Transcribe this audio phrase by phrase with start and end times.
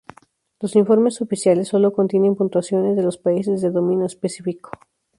[0.59, 4.71] Los informes oficiales sólo contienen puntuaciones de los países de dominio específico.